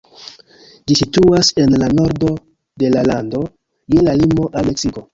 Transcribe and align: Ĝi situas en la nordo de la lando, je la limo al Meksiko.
Ĝi 0.91 0.97
situas 1.01 1.51
en 1.65 1.77
la 1.83 1.91
nordo 2.01 2.33
de 2.85 2.93
la 2.97 3.07
lando, 3.13 3.47
je 3.97 4.11
la 4.11 4.21
limo 4.27 4.53
al 4.57 4.73
Meksiko. 4.73 5.09